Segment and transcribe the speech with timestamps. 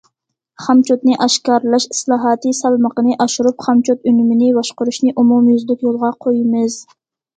[0.67, 6.81] خامچوتنى ئاشكارىلاش ئىسلاھاتى سالمىقىنى ئاشۇرۇپ، خامچوت ئۈنۈمىنى باشقۇرۇشنى ئومۇميۈزلۈك يولغا قويىمىز.